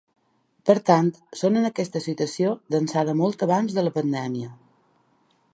[0.69, 4.53] Per tant, són en aquesta situació d’ençà de molt abans de la pandèmia.